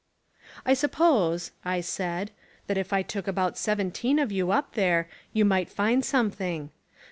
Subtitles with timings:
[0.65, 2.31] "I suppose," I said,
[2.65, 6.71] "that if I took about seven teen of you up there you might find something.